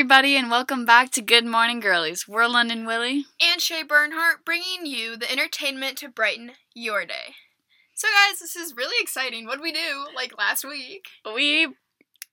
[0.00, 2.26] everybody, and welcome back to Good Morning Girlies.
[2.26, 3.26] We're London Willie.
[3.38, 7.34] and Shae Bernhardt bringing you the entertainment to brighten your day.
[7.94, 9.44] So, guys, this is really exciting.
[9.44, 11.08] What did we do like last week?
[11.34, 11.66] We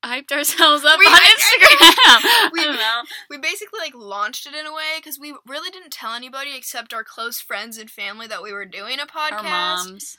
[0.02, 2.52] hyped ourselves up We on Instagram.
[2.54, 3.02] We- I don't know.
[3.30, 6.94] We basically like launched it in a way because we really didn't tell anybody except
[6.94, 9.34] our close friends and family that we were doing a podcast.
[9.34, 10.18] Our moms.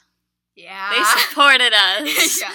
[0.63, 0.89] Yeah.
[0.91, 2.41] They supported us.
[2.41, 2.51] yeah.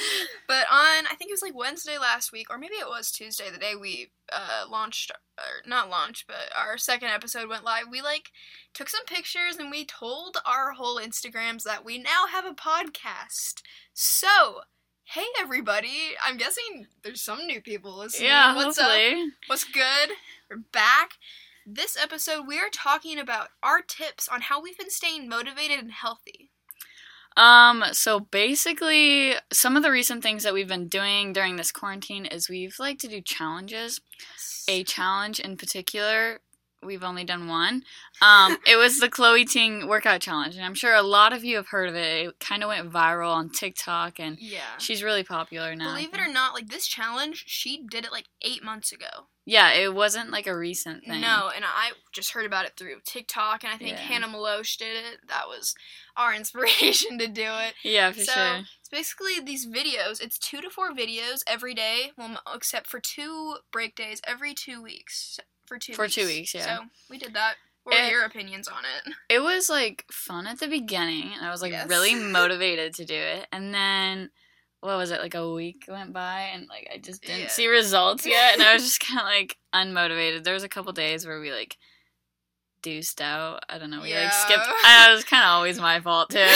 [0.47, 3.51] But on, I think it was like Wednesday last week, or maybe it was Tuesday,
[3.51, 7.85] the day we uh, launched, or not launched, but our second episode went live.
[7.91, 8.31] We like
[8.75, 13.62] took some pictures and we told our whole Instagrams that we now have a podcast.
[13.95, 14.61] So,
[15.05, 18.29] hey everybody, I'm guessing there's some new people listening.
[18.29, 18.91] Yeah, What's up?
[19.47, 20.11] What's good?
[20.51, 21.12] We're back.
[21.67, 25.93] This episode, we are talking about our tips on how we've been staying motivated and
[25.93, 26.51] healthy.
[27.37, 32.27] Um, so basically, some of the recent things that we've been doing during this quarantine
[32.27, 34.00] is we've like to do challenges.
[34.69, 36.41] A challenge in particular,
[36.85, 37.83] we've only done one.
[38.21, 41.57] Um, it was the Chloe Ting workout challenge, and I'm sure a lot of you
[41.57, 42.27] have heard of it.
[42.27, 44.77] It kind of went viral on TikTok, and yeah.
[44.79, 45.95] she's really popular now.
[45.95, 49.29] Believe it or not, like this challenge, she did it like eight months ago.
[49.47, 51.21] Yeah, it wasn't like a recent thing.
[51.21, 53.97] No, and I just heard about it through TikTok, and I think Yeah.
[53.99, 55.29] Hannah Meloche did it.
[55.29, 55.75] That was
[56.17, 57.75] our inspiration to do it.
[57.83, 58.61] Yeah, for so sure.
[58.81, 60.23] it's basically these videos.
[60.23, 64.83] It's two to four videos every day, well, except for two break days every two
[64.83, 65.39] weeks.
[65.67, 66.15] For two For weeks.
[66.15, 66.79] two weeks, yeah.
[66.79, 67.55] So we did that.
[67.84, 69.15] What are It- your opinions on it?
[69.29, 71.89] It was like fun at the beginning, and I was like Yes.
[71.89, 73.47] really motivated to do it.
[73.53, 74.31] And then,
[74.81, 75.21] what was it?
[75.21, 77.48] Like a week went by, and like I just didn't Yeah.
[77.48, 80.45] see results yet, and I was just kind of like unmotivated.
[80.45, 81.77] There was a couple days where we like
[82.83, 83.62] deuced out.
[83.71, 84.03] I don't know.
[84.03, 84.25] We Yeah.
[84.25, 84.67] like skipped.
[84.84, 86.47] I it was kind of always my fault too.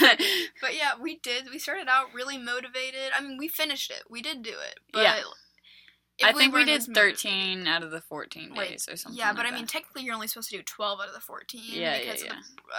[0.00, 0.20] But
[0.60, 1.48] But yeah, we did.
[1.50, 3.10] We started out really motivated.
[3.16, 4.02] I mean, we finished it.
[4.10, 4.80] We did do it.
[4.92, 5.20] But Yeah.
[6.22, 9.18] I think we did as motivated- 13 out of the 14 Wait, days or something.
[9.18, 9.70] Yeah, but like I mean, that.
[9.70, 12.30] technically, you're only supposed to do 12 out of the 14 Yeah, yeah, because yeah.
[12.32, 12.36] of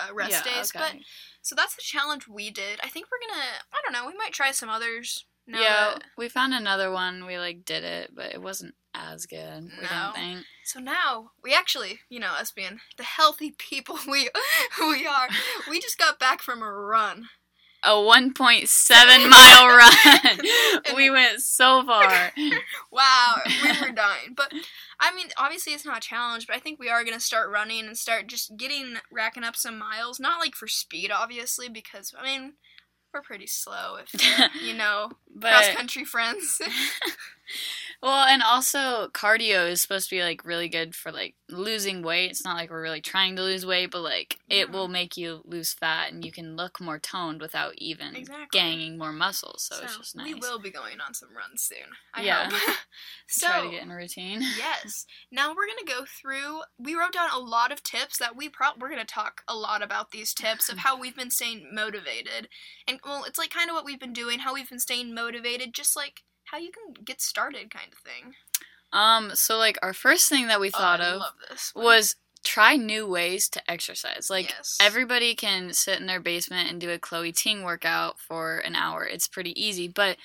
[0.07, 0.71] the uh, rest Yeah, days.
[0.75, 0.79] okay.
[0.93, 1.01] But
[1.41, 2.79] so that's the challenge we did.
[2.83, 3.43] I think we're gonna.
[3.73, 4.07] I don't know.
[4.09, 5.25] We might try some others.
[5.47, 7.25] now yeah, we found another one.
[7.25, 9.63] We like did it, but it wasn't as good.
[9.63, 10.11] We No.
[10.13, 10.45] didn't think.
[10.65, 14.29] So now we actually, you know, us being the healthy people we
[14.79, 15.27] we are,
[15.69, 17.29] we just got back from a run.
[17.83, 20.39] A 1.7 mile run.
[20.95, 22.31] we went so far.
[22.91, 24.33] Wow, we were dying.
[24.35, 24.51] But
[24.99, 27.85] I mean, obviously it's not a challenge, but I think we are gonna start running
[27.85, 30.19] and start just getting racking up some miles.
[30.19, 32.53] Not like for speed, obviously, because I mean
[33.13, 34.13] we're pretty slow if
[34.61, 36.61] you know cross country friends.
[38.01, 42.31] Well, and also cardio is supposed to be like really good for like losing weight.
[42.31, 45.41] It's not like we're really trying to lose weight, but like it will make you
[45.45, 48.47] lose fat and you can look more toned without even Exactly.
[48.57, 49.63] gaining more muscles.
[49.69, 50.27] So, it's just nice.
[50.33, 51.87] we will be going on some runs soon.
[52.13, 52.49] I Yeah.
[52.51, 52.77] hope.
[53.27, 54.41] so try to get in a routine.
[54.57, 55.05] yes.
[55.31, 56.61] Now we're gonna go through.
[56.77, 58.67] We wrote down a lot of tips that we pro.
[58.79, 62.47] We're gonna talk a lot about these tips of how we've been staying motivated,
[62.87, 65.73] and well, it's like kind of what we've been doing, how we've been staying motivated,
[65.73, 68.33] just like how you can get started, kind of thing.
[68.91, 71.71] Um, so like our first thing that we Oh, thought I of this.
[71.75, 74.29] was try new ways to exercise.
[74.29, 74.77] Like Yes.
[74.81, 79.05] everybody can sit in their basement and do a Chloe Ting workout for an hour.
[79.05, 80.17] It's pretty easy, but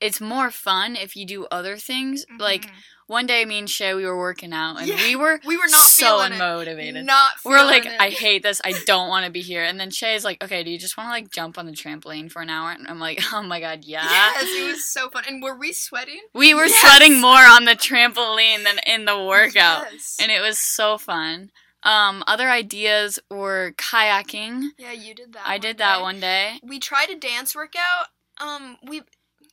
[0.00, 2.24] it's more fun if you do other things.
[2.38, 2.82] Like Mhm.
[3.08, 5.68] One day, me and Shae, we were working out and Yeah, we were we were
[5.68, 6.40] not so feeling it.
[6.40, 7.04] unmotivated.
[7.04, 7.32] Not.
[7.44, 7.92] we're like, it.
[8.00, 8.60] I hate this.
[8.64, 9.62] I don't want to be here.
[9.62, 12.30] And then Shae's like, okay, do you just want to like jump on the trampoline
[12.32, 12.72] for an hour?
[12.72, 14.02] And I'm like, oh my god, yeah.
[14.04, 15.22] Yes, it was so fun.
[15.28, 16.20] And were we sweating?
[16.34, 16.80] We were Yes.
[16.80, 20.16] sweating more on the trampoline than in the workout, Yes.
[20.20, 21.50] and it was so fun.
[21.84, 24.70] Um, other ideas were kayaking.
[24.78, 25.44] yeah, you did that.
[25.46, 26.02] I did that day.
[26.02, 26.58] one day.
[26.64, 28.08] We tried a dance workout.
[28.40, 29.02] Um, we,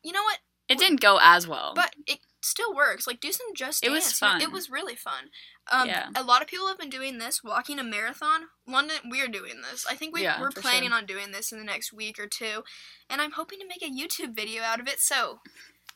[0.04, 0.40] you know what?
[0.68, 1.74] It didn't go as well.
[1.76, 3.08] But it still works.
[3.08, 4.22] Like do some just It was dance.
[4.22, 4.42] you know, fun.
[4.42, 5.30] It was really fun.
[5.72, 6.10] Um, Yeah.
[6.16, 8.48] a lot of people have been doing this, walking a marathon.
[8.68, 9.86] London, we are doing this.
[9.90, 10.98] I think we, Yeah, we're planning sure.
[10.98, 12.64] on doing this in the next week or two,
[13.10, 15.00] and I'm hoping to make a YouTube video out of it.
[15.00, 15.40] So,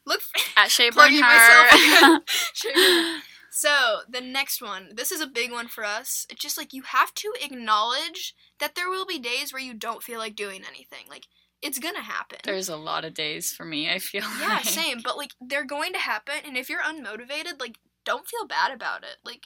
[0.05, 0.21] look.
[0.21, 0.91] For- At Shae.
[2.53, 3.19] Sure.
[3.51, 6.25] so the next one, this is a big one for us.
[6.29, 10.03] It's just like you have to acknowledge that there will be days where you don't
[10.03, 11.05] feel like doing anything.
[11.09, 11.25] Like
[11.61, 12.39] it's gonna happen.
[12.43, 13.89] There's a lot of days for me.
[13.89, 14.65] I feel Yeah, like.
[14.65, 14.99] same.
[15.03, 19.03] But like they're going to happen, and if you're unmotivated, like don't feel bad about
[19.03, 19.17] it.
[19.25, 19.43] Like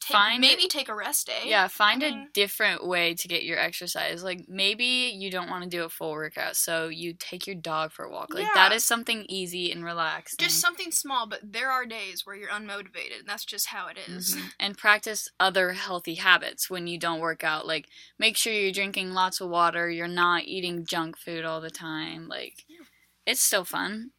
[0.00, 1.42] take, Find- maybe take a rest day.
[1.44, 4.22] Yeah, find I a mean- different way to get your exercise.
[4.22, 4.84] Like maybe
[5.16, 8.10] you don't want to do a full workout, so you take your dog for a
[8.10, 8.32] walk.
[8.34, 8.76] Like that Yeah.
[8.76, 10.36] is something easy and relaxing.
[10.38, 13.98] Just something small, but there are days where you're unmotivated, and that's just how it
[13.98, 14.34] is.
[14.36, 14.52] Mhm.
[14.60, 17.66] And practice other healthy habits when you don't work out.
[17.66, 17.86] Like
[18.18, 22.28] make sure you're drinking lots of water, you're not eating junk food all the time.
[22.28, 22.84] Like Yeah.
[23.26, 24.10] it's still fun.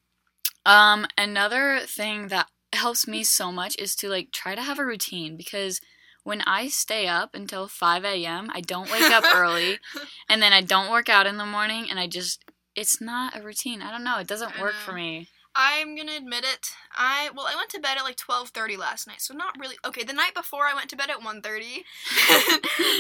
[0.66, 4.86] Um another thing that helps me so much is to like try to have a
[4.86, 5.81] routine because
[6.24, 9.77] when I stay up until 5 a.m., I don't wake up early
[10.30, 12.44] and then I don't work out in the morning and I just,
[12.75, 13.81] it's not a routine.
[13.81, 14.18] I don't know.
[14.18, 15.30] It doesn't work for me.
[15.56, 16.72] I'm gonna admit it.
[16.94, 19.77] I well, I went to bed at like twelve thirty last night, so not really.
[19.86, 21.83] Okay, the night before I went to bed at 1.30.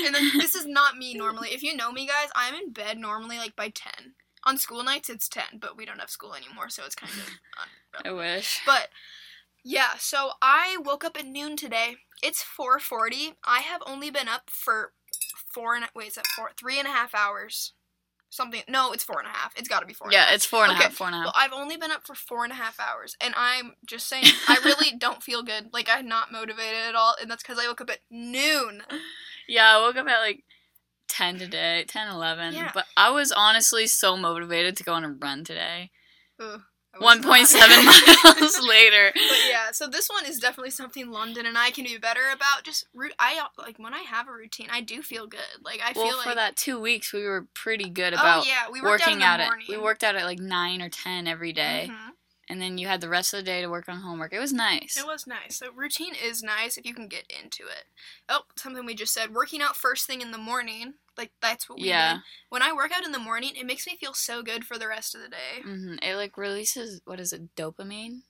[0.05, 1.49] and then this is not me normally.
[1.49, 4.13] If you know me, guys, I'm in bed normally like by ten.
[4.45, 8.05] On school nights, it's ten, but we don't have school anymore, so it's kind of.
[8.05, 8.61] I wish.
[8.65, 8.87] But
[9.65, 11.95] yeah, so I woke up at noon today.
[12.21, 13.33] It's 4:40.
[13.43, 14.93] I have only been up for
[15.51, 16.51] four and wait, is that four?
[16.57, 17.73] Three and a half hours.
[18.29, 18.61] Something.
[18.67, 19.53] No, it's four and a half.
[19.57, 20.11] It's got to be four.
[20.11, 21.25] Yeah, it's four and a half, Okay, four and a half.
[21.27, 24.25] Well, I've only been up for four and a half hours, and I'm just saying,
[24.47, 25.69] I really don't feel good.
[25.73, 28.83] Like, I'm not motivated at all, and that's because I woke up at noon.
[29.47, 30.43] Yeah, I woke up at like
[31.07, 32.55] 10 today, 10, 11.
[32.55, 32.71] Yeah.
[32.73, 35.91] But I was honestly so motivated to go on a run today.
[36.39, 36.61] Ugh, I was
[36.99, 37.23] 1.7
[38.41, 39.11] miles later.
[39.13, 42.63] But yeah, so this one is definitely something London and I can do better about.
[42.63, 43.13] Just root.
[43.19, 45.39] I like when I have a routine, I do feel good.
[45.63, 48.47] Like I Well, feel for like that two weeks, we were pretty good about oh
[48.47, 49.67] yeah, we worked working out, out at.
[49.69, 52.11] We worked out at like 9 or 10 every day, Mhm.
[52.47, 54.31] And then you had the rest of the day to work on homework.
[54.33, 54.97] It was nice.
[54.97, 55.55] It was nice.
[55.57, 57.85] So routine is nice if you can get into it.
[58.29, 59.33] Oh, something we just said.
[59.33, 60.95] Working out first thing in the morning.
[61.17, 62.13] Like that's what we Yeah.
[62.13, 62.21] did.
[62.49, 64.87] When I work out in the morning, it makes me feel so good for the
[64.87, 65.61] rest of the day.
[65.63, 68.21] hmm It like releases what is it, dopamine,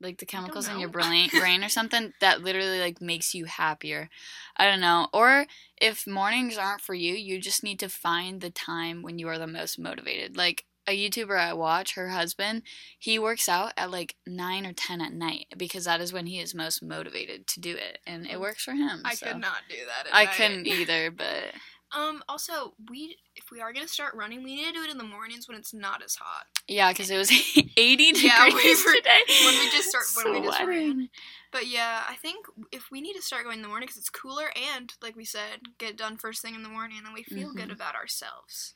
[0.00, 4.10] like the chemicals in your brain, brain or something that literally like makes you happier.
[4.56, 5.08] I don't know.
[5.12, 5.46] Or
[5.80, 9.38] if mornings aren't for you, you just need to find the time when you are
[9.38, 10.36] the most motivated.
[10.36, 12.62] Like a YouTuber I watch, her husband,
[12.98, 16.38] he works out at like nine or ten at night because that is when he
[16.40, 19.02] is most motivated to do it, and it works for him.
[19.04, 19.26] I so.
[19.26, 20.06] could not do that.
[20.08, 20.34] At I night.
[20.34, 21.26] couldn't either, but
[21.92, 22.20] Um.
[22.28, 25.04] Also, we if we are gonna start running, we need to do it in the
[25.04, 26.46] mornings when it's not as hot.
[26.66, 27.30] yeah, because it was
[27.76, 29.20] 80 degrees Yeah, we were- today.
[29.44, 31.08] when we just start- when we just ran.
[31.52, 34.10] But yeah, I think if we need to start going in the morning because it's
[34.10, 37.22] cooler and, like we said, get done first thing in the morning, and then we
[37.22, 37.74] feel good Mhm.
[37.74, 38.74] about ourselves.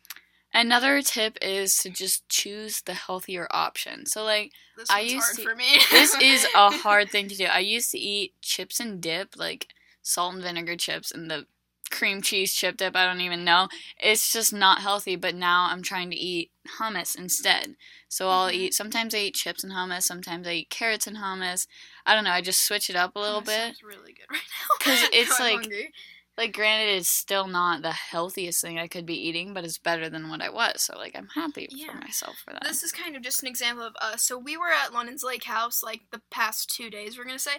[0.52, 4.06] Another tip is to just choose the healthier option.
[4.06, 5.78] So like This I used hard to- for me.
[5.90, 7.44] this is a hard thing to do.
[7.44, 9.68] I used to eat chips and dip, like
[10.02, 11.46] salt and vinegar chips and the
[11.90, 12.94] cream cheese chip dip.
[12.96, 13.68] I don't even know.
[13.98, 15.16] It's just not healthy.
[15.16, 17.76] But now I'm trying to eat hummus instead.
[18.08, 18.54] So I'll Mhm.
[18.54, 18.74] eat.
[18.74, 20.02] Sometimes I eat chips and hummus.
[20.02, 21.66] Sometimes I eat carrots and hummus.
[22.06, 22.30] I don't know.
[22.32, 23.82] I just switch it up a little That bit.
[23.86, 24.76] really good right now.
[24.80, 25.92] 'Cause it's Now Cuz it's like- hungry.
[26.40, 30.08] Like, granted, it's still not the healthiest thing I could be eating, but it's better
[30.08, 30.82] than what I was.
[30.84, 31.88] So like, I'm happy Yeah.
[31.92, 32.62] for myself for that.
[32.64, 34.24] This is kind of just an example of us.
[34.24, 37.18] So we were at London's Lake House like the past two days.
[37.18, 37.56] We're gonna say.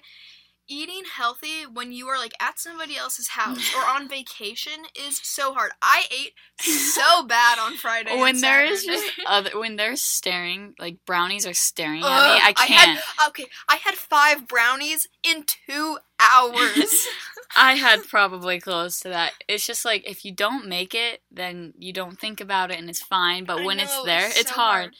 [0.68, 5.54] Eating healthy when you are like at somebody else's house or on vacation is so
[5.54, 5.72] hard.
[5.82, 8.18] I ate so bad on Friday.
[8.18, 12.54] when there is just other when they're staring like brownies are staring at me i
[12.56, 17.08] I can't had- okay, I had five brownies in two hours.
[17.56, 21.74] I had probably close to that it's just like if you don't make it then
[21.78, 24.56] you don't think about it and it's fine but I when it's there it's so
[24.56, 24.96] hard.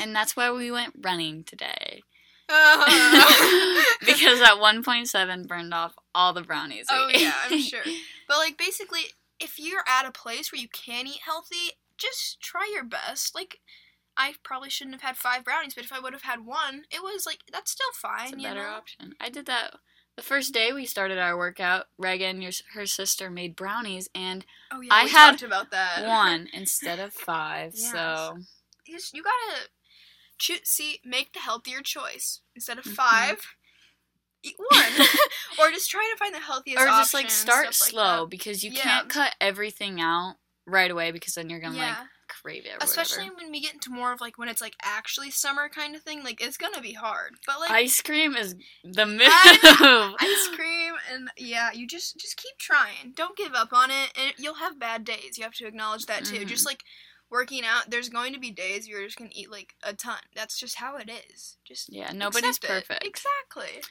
[0.00, 2.02] and that's why we went running today
[2.48, 2.88] Ugh.
[4.06, 7.82] because that 1.7 burned off all the brownies oh yeah, I'm sure.
[8.28, 9.02] But like basically,
[9.38, 13.34] if you're at a place where you can eat healthy, just try your best.
[13.34, 13.60] Like.
[14.18, 17.02] I probably shouldn't have had five brownies, but if I would have had one, it
[17.02, 18.28] was like that's still fine.
[18.28, 18.70] it's a better know?
[18.70, 19.74] option i did that
[20.16, 24.80] the first day we started our workout reagan your, her sister made brownies and Oh
[24.80, 26.04] yeah, I had talked about that.
[26.06, 27.92] one instead of five Yes.
[27.92, 28.38] so
[28.86, 29.68] you, just, you gotta
[30.38, 30.60] choose.
[30.64, 32.94] See, make the healthier choice instead of Mhm.
[32.94, 33.40] 5
[34.42, 34.92] Eat one,
[35.58, 36.80] or just try to find the healthiest.
[36.80, 38.82] or just like start stuff like slow because you Yeah.
[38.82, 41.98] can't cut everything out right away because then you're gonna yeah, like
[42.46, 43.36] crave it especially whatever.
[43.44, 46.22] when we get into more of like when it's like actually summer kind of thing.
[46.24, 49.20] Like it's gonna be hard, but like ice cream is the move
[50.20, 53.12] ice cream and yeah, you just just keep trying.
[53.14, 55.36] Don't give up on it, and you'll have bad days.
[55.36, 56.40] You have to acknowledge that too.
[56.40, 56.46] Mhm.
[56.46, 56.82] Just like
[57.30, 60.18] working out, there's going to be days you're just gonna eat like a ton.
[60.34, 61.56] That's just how it is.
[61.66, 62.86] Just yeah nobody's accept it.
[62.88, 63.82] perfect Exactly.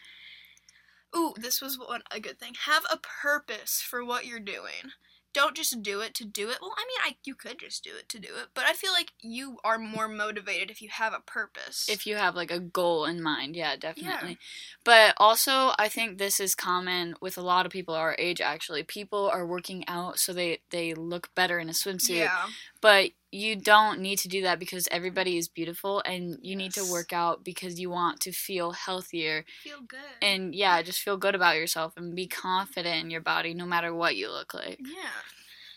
[1.15, 2.53] Ooh, this was one a good thing.
[2.65, 4.91] Have a purpose for what you're doing.
[5.35, 6.57] Don't just do it to do it.
[6.61, 8.93] Well, I mean, I you could just do it to do it, but I feel
[8.93, 11.87] like you are more motivated if you have a purpose.
[11.89, 13.55] if you have like a goal in mind.
[13.55, 14.37] Yeah definitely.
[14.83, 18.83] But also i think this is common with a lot of people our age actually.
[18.83, 22.19] People are working out so they they look better in a swimsuit.
[22.19, 22.47] Yeah,
[22.81, 26.89] but you don't need to do that because everybody is beautiful and you need to
[26.91, 29.99] work out because you want to feel healthier feel good.
[30.21, 33.93] and yeah just feel good about yourself and be confident in your body no matter
[33.93, 35.09] what you look like Yeah.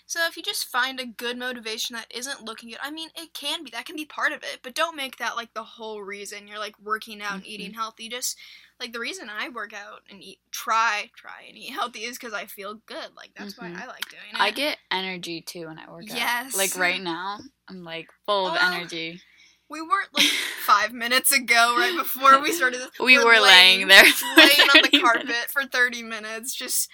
[0.08, 3.34] So if you just find a good motivation that isn't looking good, I mean, it
[3.34, 6.00] can be that can be part of it, but don't make that like the whole
[6.00, 8.08] reason you're like working out and eating healthy.
[8.08, 8.38] Just
[8.80, 12.32] like the reason I work out and eat, try, try and eat healthy is because
[12.32, 13.10] I feel good.
[13.14, 13.58] Like that's Mhm.
[13.58, 14.40] why I like doing it.
[14.40, 16.16] I get energy too when I work out.
[16.16, 16.56] Yes.
[16.56, 19.20] Like right now, I'm like full of energy.
[19.68, 20.24] We weren't like
[20.64, 22.88] five minutes ago, right before we started this.
[22.98, 24.04] We we're were laying there
[24.38, 25.52] laying on the carpet minutes.
[25.52, 26.88] for thirty minutes, just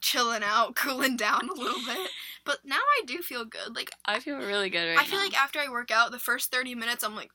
[0.00, 2.10] chilling out, cooling down a little bit.
[2.44, 3.74] But now I do feel good.
[3.74, 5.24] Like I feel really good right I feel now.
[5.24, 7.30] like after I work out, the first thirty minutes, I'm like,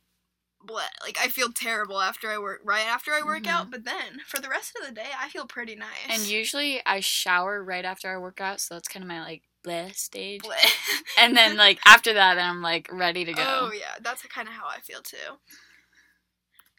[0.65, 0.81] bleh.
[1.03, 2.61] Like I feel terrible after I work.
[2.63, 3.49] Right after I work Mhm.
[3.49, 5.89] out, but then for the rest of the day, I feel pretty nice.
[6.09, 9.43] and usually I shower right after I work out, so that's kind of my like
[9.65, 10.41] bleh stage.
[10.41, 11.03] Bleh.
[11.19, 13.43] And then like after that, then I'm like ready to go.
[13.43, 15.17] Oh yeah, that's kind of how I feel too.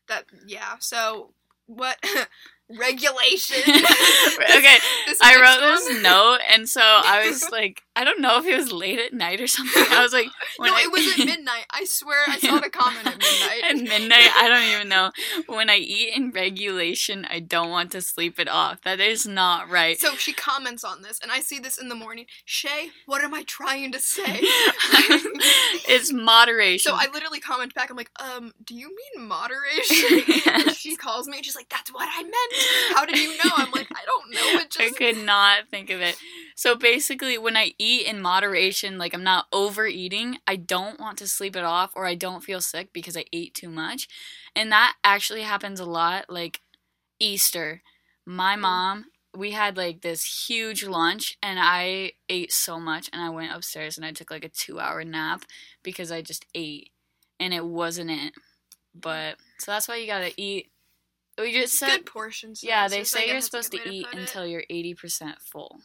[0.09, 0.77] That yeah.
[0.81, 1.35] So
[1.67, 1.99] what
[2.79, 3.63] regulation?
[3.67, 4.77] okay,
[5.07, 8.57] This I wrote this note, and so I was like, I don't know if it
[8.57, 9.85] was late at night or something.
[9.91, 11.67] I was like, when no, I- it was at midnight.
[11.71, 13.63] I swear I saw the comment at midnight.
[13.65, 15.11] At midnight, I don't even know.
[15.47, 18.81] When I eat in regulation, I don't want to sleep it off.
[18.83, 19.99] That is not right.
[20.01, 22.27] So she comments on this, and I see this in the morning.
[22.47, 24.23] Shae, what am I trying to say?
[25.89, 26.91] it's moderation.
[26.93, 27.91] so I literally comment back.
[27.91, 30.23] I'm like, um, do you mean moderation?
[30.53, 32.97] And she calls me, and she's like, that's what I meant.
[32.97, 33.51] How did you know?
[33.57, 34.61] I'm like, I don't know.
[34.61, 36.17] It I could not think of it.
[36.55, 41.29] So basically, when I eat in moderation, like I'm not overeating, I don't want to
[41.29, 44.09] sleep it off or I don't feel sick because I ate too much.
[44.55, 46.27] And that actually happens a lot.
[46.29, 46.61] Like
[47.21, 47.83] Easter,
[48.27, 48.61] my Mm.
[48.61, 49.05] mom,
[49.37, 53.97] we had like this huge lunch and I ate so much and I went upstairs
[53.97, 55.45] and I took like a two hour nap
[55.83, 56.91] because I just ate
[57.41, 58.35] and it wasn't it.
[58.95, 60.71] But so that's why you gotta eat.
[61.39, 62.63] We just said, good portions.
[62.63, 65.81] yeah, they say you're guess that's a supposed to way eat until you're 80% full.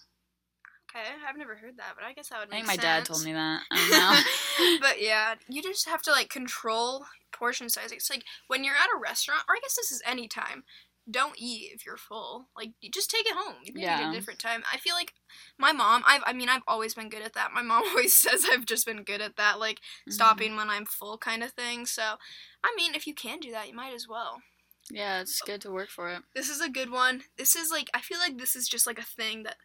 [0.89, 3.23] Okay, I've never heard that, but I guess that would I think my dad told
[3.23, 3.61] me that.
[3.71, 4.77] I don't know.
[4.81, 7.91] but yeah, you just have to like control portion size.
[7.91, 10.63] It's like when you're at a restaurant, or I guess this is any time.
[11.09, 12.49] Don't eat if you're full.
[12.53, 13.55] Like you just take it home.
[13.63, 14.63] You can eat at a different time.
[14.73, 15.13] I feel like
[15.57, 16.03] my mom.
[16.05, 16.21] I've.
[16.25, 17.53] I mean, I've always been good at that.
[17.53, 20.11] My mom always says I've just been good at that, like Mm-hmm.
[20.11, 21.85] stopping when I'm full, kind of thing.
[21.85, 22.03] So,
[22.61, 24.41] I mean, if you can do that, you might as well.
[24.91, 26.23] Yeah, it's good to work for it.
[26.35, 27.23] This is a good one.
[27.37, 29.55] This is like I feel like this is just like a thing that.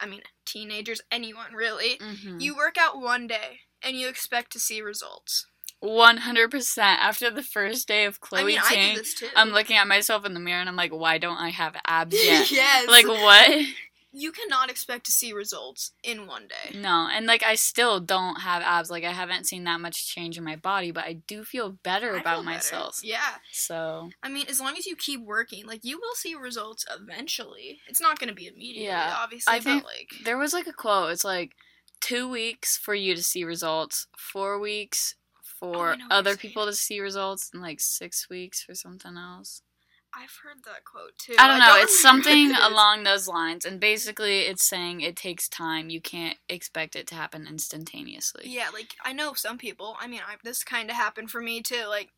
[0.00, 1.98] I mean, teenagers, anyone really.
[1.98, 2.40] Mm-hmm.
[2.40, 5.46] You work out one day and you expect to see results.
[5.82, 9.28] 100% after the first day of Chloe I mean, I Ting, do this too.
[9.36, 12.14] I'm looking at myself in the mirror and I'm like, why don't I have abs
[12.24, 12.50] yet?
[12.50, 12.88] yes.
[12.88, 13.66] like, what?
[14.14, 16.78] You cannot expect to see results in one day.
[16.78, 18.90] No, and like, I still don't have abs.
[18.90, 22.14] Like, I haven't seen that much change in my body, but I do feel better
[22.14, 22.56] I about feel better.
[22.56, 23.00] myself.
[23.02, 23.34] Yeah.
[23.52, 27.80] So, I mean, as long as you keep working, like you will see results eventually.
[27.88, 28.84] It's not going to be immediate.
[28.84, 31.10] Yeah, obviously, I think like there was like a quote.
[31.10, 31.52] It's like
[32.00, 35.16] two weeks for you to see results, four weeks
[35.62, 39.62] Oh, for you're other people to see results, and like six weeks for something else.
[40.16, 41.34] I've heard that quote too.
[41.38, 41.66] I don't know.
[41.70, 45.90] Oh it's something it along those lines, and basically, it's saying it takes time.
[45.90, 48.44] You can't expect it to happen instantaneously.
[48.46, 49.96] Yeah, like I know some people.
[50.00, 51.84] I mean, I, this kind of happened for me too.
[51.88, 52.10] Like,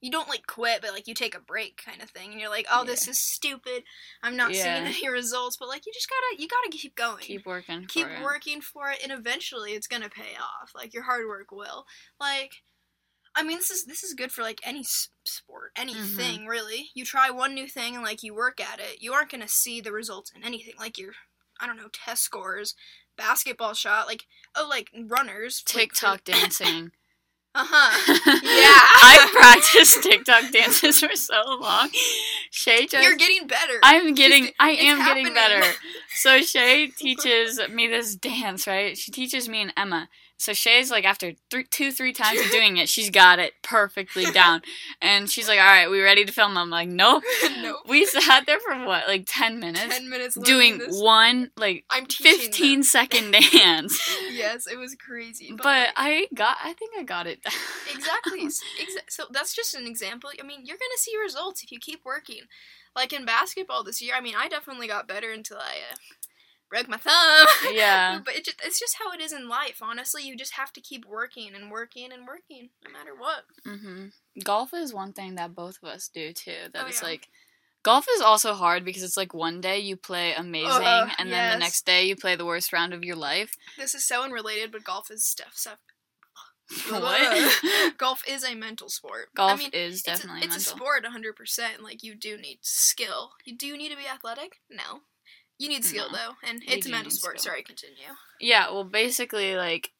[0.00, 2.50] you don't like quit, but like you take a break, kind of thing, and you're
[2.50, 3.84] like, "Oh, this is stupid.
[4.22, 4.62] I'm not Yeah.
[4.84, 7.22] seeing any results." But like, you just gotta, you gotta keep going.
[7.22, 7.86] Keep working.
[7.86, 8.22] keep for it.
[8.22, 11.84] working for it and eventually it's gonna pay off like your hard work will
[12.20, 12.50] like
[13.34, 16.46] i mean this is this is good for like any s- sport anything Mm-hmm.
[16.46, 19.48] really you try one new thing and like you work at it you aren't gonna
[19.48, 21.12] see the results in anything like your
[21.60, 22.74] i don't know test scores
[23.16, 24.24] basketball shot like
[24.56, 26.90] oh like runners like, TikTok dancing.
[27.54, 28.80] uh-huh Yeah.
[29.04, 31.90] I practiced TikTok dances for so long.
[32.50, 33.02] Shae just.
[33.06, 34.44] you're getting better I'm getting.
[34.44, 35.62] It's- I am getting better.
[36.14, 38.96] So Shae teaches me this dance, right?
[38.96, 40.08] She teaches me and Emma.
[40.42, 44.24] So Shae's like after three, two, three times of doing it, she's got it perfectly
[44.32, 44.62] down,
[45.00, 47.22] and she's like, "All right, we ready to film?" I'm like, "Nope."
[47.60, 51.00] nope We sat there for what, like ten minutes, 10 minutes doing this.
[51.00, 52.46] one like i'm teaching them.
[52.46, 54.18] 15 second dance.
[54.32, 56.56] yes it was crazy but like- I got.
[56.62, 57.42] I think I got it.
[57.42, 57.52] down.
[57.94, 58.48] exactly.
[59.08, 60.30] So that's just an example.
[60.40, 62.40] I mean, you're gonna see results if you keep working.
[62.96, 65.96] Like in basketball this year, I mean, I definitely got better until I uh,
[66.72, 67.46] broke my thumb.
[67.72, 68.20] Yeah.
[68.24, 69.78] but it just, it's just how it is in life.
[69.82, 73.44] Honestly, you just have to keep working and working and working, no matter what.
[73.64, 74.06] hmm
[74.42, 76.68] Golf is one thing that both of us do too.
[76.72, 77.08] That Oh, it's yeah.
[77.08, 77.28] like
[77.82, 81.52] golf is also hard because it's like one day you play amazing Ugh, and then
[81.52, 83.54] the next day you play the worst round of your life.
[83.76, 85.52] This is so unrelated, but golf is stuff.
[85.54, 85.78] stuff.
[86.88, 87.94] what?
[87.98, 89.28] golf is a mental sport.
[89.34, 92.58] golf I mean, is it's a- definitely it's a, sport 100% like you do need
[92.62, 95.00] skill you do need to be athletic no
[95.62, 96.18] You need skill No.
[96.18, 97.38] though, and You it's a mental sport.
[97.38, 97.52] skill.
[97.52, 98.02] Sorry, continue.
[98.40, 99.92] Yeah, well, basically, like,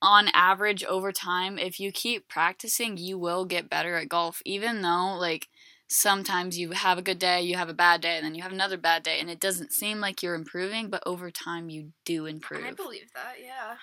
[0.00, 4.82] on average over time, if you keep practicing, you will get better at golf, even
[4.82, 5.48] though, like,
[5.88, 8.52] sometimes you have a good day, you have a bad day, and then you have
[8.52, 12.26] another bad day, and it doesn't seem like you're improving, but over time, you do
[12.26, 12.64] improve.
[12.64, 13.34] I believe that.
[13.42, 13.78] Yeah.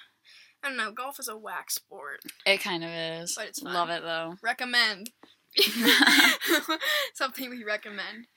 [0.63, 0.91] I don't know.
[0.93, 2.21] Golf is a whack sport.
[2.45, 3.33] it kind of is.
[3.35, 3.73] But it's fun.
[3.73, 4.35] Love it, though.
[4.41, 5.09] Recommend.
[7.15, 8.27] Something we recommend.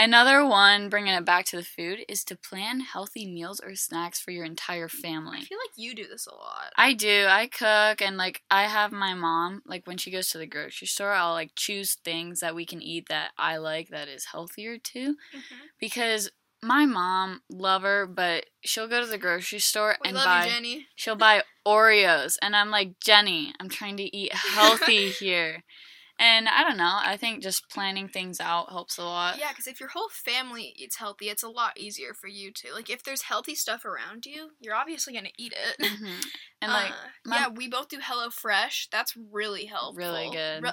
[0.00, 4.20] Another one, bringing it back to the food, is to plan healthy meals or snacks
[4.20, 5.38] for your entire family.
[5.38, 6.72] I feel like you do this a lot.
[6.76, 7.26] I do.
[7.28, 10.86] I cook and like I have my mom like when she goes to the grocery
[10.86, 14.78] store, I'll like choose things that we can eat that I like that is healthier
[14.78, 15.56] too mm-hmm.
[15.80, 16.30] because
[16.62, 20.44] my mom love her, but she'll go to the grocery store We and love buy
[20.46, 20.86] you, Jenny.
[20.94, 25.64] she'll buy Oreos and I'm like, "Jenny, I'm trying to eat healthy here."
[26.20, 29.38] And I don't know, I think just planning things out helps a lot.
[29.38, 32.72] Yeah, because if your whole family eats healthy, it's a lot easier for you to.
[32.74, 35.78] Like, if there's healthy stuff around you, you're obviously gonna eat it.
[35.84, 36.24] Mhm.
[36.60, 36.94] And like Uh,
[37.24, 38.88] my- yeah, we both do Hello Fresh.
[38.90, 39.94] That's really helpful.
[39.94, 40.62] Really good.
[40.64, 40.72] Re-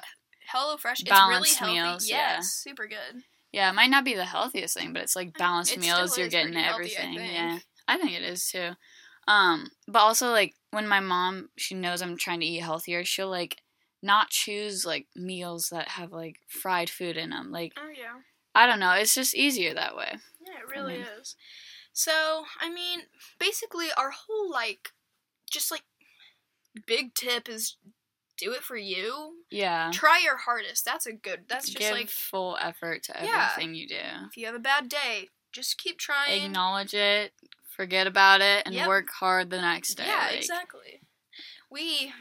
[0.51, 1.73] Hello Fresh, it's really healthy.
[1.73, 2.39] meals, yes, yeah.
[2.41, 3.23] super good.
[3.51, 6.17] Yeah, it might not be the healthiest thing, but it's like balanced It meals.
[6.17, 7.15] You're getting healthy, I everything.
[7.17, 7.33] think.
[7.33, 8.71] Yeah, I think it is too.
[9.27, 13.03] Um, but also like when my mom, she knows I'm trying to eat healthier.
[13.05, 13.57] She'll like
[14.05, 17.51] not choose like meals that have like fried food in them.
[17.51, 18.19] Like Oh yeah.
[18.53, 20.13] I don't know, it's just easier that way.
[20.45, 21.35] Yeah, it really mean- is.
[21.97, 23.03] So, I mean,
[23.39, 24.89] basically, our whole, like,
[25.49, 25.83] just like,
[26.85, 27.77] big tip is
[28.37, 29.35] do it for you.
[29.49, 30.83] Yeah, Try your hardest.
[30.83, 33.49] That's a good, that's just give like, full effort to Yeah.
[33.53, 33.95] everything you do.
[34.29, 36.43] if you have a bad day, just keep trying.
[36.43, 37.31] Acknowledge it,
[37.77, 38.87] forget about it, and Yep.
[38.89, 40.05] work hard the next day.
[40.05, 40.99] Yeah, like- exactly.
[41.69, 42.11] We,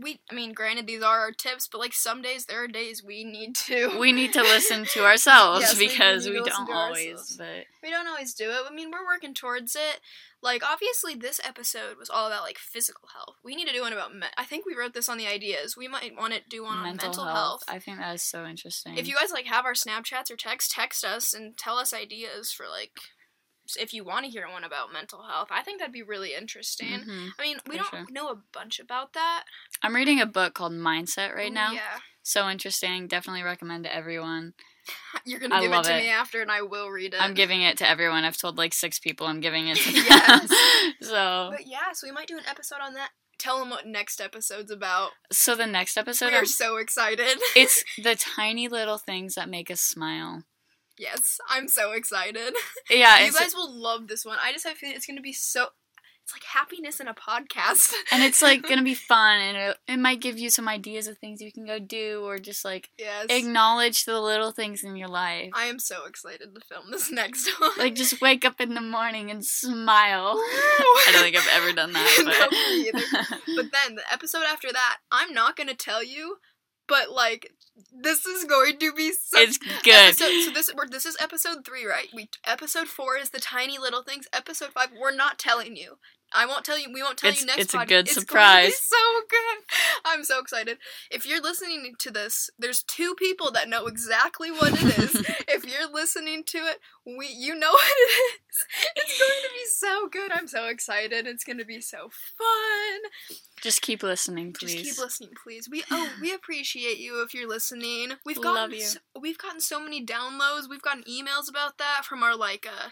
[0.00, 3.02] we, I mean, granted, these are our tips, but like some days, there are days
[3.02, 3.98] we need to.
[3.98, 7.08] We need to listen to ourselves Yes, because need we, don't always.
[7.08, 7.36] ourselves.
[7.36, 8.60] But We don't always do it.
[8.70, 10.00] I mean, we're working towards it.
[10.40, 13.34] Like, obviously, this episode was all about like physical health.
[13.44, 14.14] We need to do one about.
[14.14, 15.76] Me- I think we wrote this on the ideas.
[15.76, 17.64] We might want to do one on mental, health.
[17.66, 18.96] I think that is so interesting.
[18.96, 22.52] If you guys like have our Snapchats or text, text us and tell us ideas
[22.52, 22.92] for like
[23.76, 25.48] if you want to hear one about mental health.
[25.50, 26.88] I think that'd be really interesting.
[27.00, 27.30] Mhm.
[27.38, 28.06] I mean, we don't sure.
[28.10, 29.44] know a bunch about that
[29.82, 31.72] I'm reading a book called Mindset right Ooh, now.
[31.72, 33.06] Yeah, So interesting.
[33.08, 34.54] Definitely recommend to everyone.
[35.26, 36.02] you're gonna I give it to it.
[36.04, 37.20] me after, and I will read it.
[37.22, 38.24] I'm giving it to everyone.
[38.24, 39.90] I've told like six people I'm giving it to.
[39.92, 40.48] Yes.
[41.02, 43.10] so But yeah, so we might do an episode on that.
[43.38, 45.10] Tell them what next episode's about.
[45.30, 47.38] so the next episode we are I'm- so excited.
[47.54, 50.42] it's the tiny little things that make us smile.
[50.98, 52.54] Yes, I'm so excited.
[52.90, 54.38] Yeah, you guys will love this one.
[54.42, 55.66] I just have a feeling it's gonna be so.
[56.22, 57.92] It's like happiness in a podcast.
[58.12, 61.18] and it's like gonna be fun, and it, it might give you some ideas of
[61.18, 63.26] things you can go do, or just like yes.
[63.28, 65.50] acknowledge the little things in your life.
[65.54, 67.72] I am so excited to film this next one.
[67.78, 70.34] Like just wake up in the morning and smile.
[70.36, 72.22] I don't think I've ever done that.
[72.24, 73.62] No, But, either.
[73.62, 76.38] But then the episode after that, I'm not gonna tell you,
[76.88, 77.52] but like
[77.92, 79.40] this is going to be so.
[79.40, 79.72] it's good.
[79.94, 82.08] Episode, so this this is episode three, right?
[82.12, 84.26] We episode four is the tiny little things.
[84.32, 85.98] Episode five, we're not telling you.
[86.34, 86.92] I won't tell you.
[86.92, 87.58] We won't tell It's- you next.
[87.60, 88.96] it's a pod- good It's going to be so
[89.28, 89.64] good.
[90.04, 90.78] I'm so excited.
[91.10, 95.14] If you're listening to this, there's two people that know exactly what it is.
[95.48, 98.64] if you're listening to it, we you know what it is.
[98.96, 100.32] It's going to be so good.
[100.32, 101.26] I'm so excited.
[101.26, 103.38] It's going to be so fun.
[103.62, 104.74] Just keep listening, please.
[104.74, 105.68] Just keep listening, please.
[105.70, 108.12] We oh we appreciate you if you're listening.
[108.26, 108.82] We've Love gotten you.
[108.82, 110.68] So, we've gotten so many downloads.
[110.68, 112.88] We've gotten emails about that from our like uh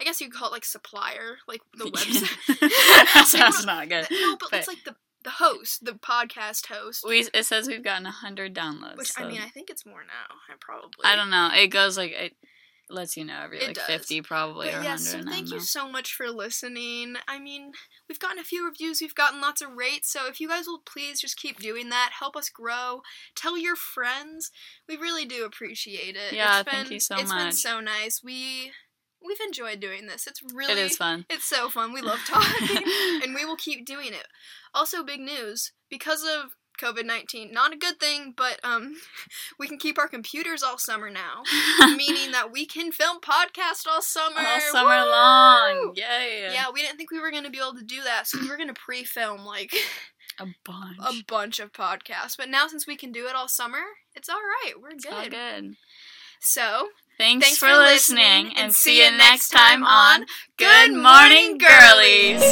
[0.00, 2.58] I guess you could call it like supplier, like the website.
[3.14, 4.06] that sounds not good.
[4.10, 7.04] no, but, But it's like the the host, the podcast host.
[7.06, 8.96] we it says we've gotten hundred downloads.
[8.96, 10.36] which so I mean, I think it's more now.
[10.48, 11.50] I probably I don't know.
[11.52, 12.34] It goes like it
[12.88, 13.86] lets you know every It like does.
[13.86, 15.00] fifty probably But or yeah, hundred.
[15.04, 17.16] so thank you so much for listening.
[17.26, 17.72] I mean,
[18.08, 20.82] we've gotten a few reviews, we've gotten lots of rates, so if you guys will
[20.86, 23.00] please just keep doing that, help us grow.
[23.34, 24.52] Tell your friends.
[24.88, 26.34] We really do appreciate it.
[26.34, 27.22] Yeah, It's thank been- you so much.
[27.24, 28.22] It's been so nice.
[28.22, 28.70] We
[29.26, 30.26] we've enjoyed doing this.
[30.26, 31.26] It's really It is fun.
[31.30, 31.92] It's so fun.
[31.92, 32.78] We love talking,
[33.22, 34.26] and we will keep doing it.
[34.74, 38.96] Also, big news because of COVID nineteen, not a good thing, but um,
[39.58, 41.42] we can keep our computers all summer now,
[41.96, 44.40] meaning that we can film podcast all summer.
[44.40, 45.10] All summer Woo!
[45.10, 45.92] long.
[45.96, 46.50] Yay.
[46.52, 48.58] Yeah, we didn't think we were gonna be able to do that, so we were
[48.58, 49.72] gonna pre-film like
[50.38, 50.98] A bunch.
[51.00, 52.36] a bunch of podcasts.
[52.36, 53.80] But now since we can do it all summer,
[54.14, 54.74] it's all right.
[54.78, 55.14] We're It's good.
[55.14, 55.76] all good.
[56.40, 60.26] So Thanks, Thanks for, for listening, and see you next time on
[60.58, 62.42] Good Morning Girlies.